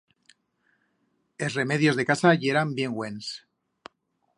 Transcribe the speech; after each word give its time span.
Es 1.37 1.53
remedios 1.53 1.95
de 1.95 2.07
casa 2.07 2.33
yeran 2.45 2.73
bien 2.81 2.91
buens. 3.01 3.33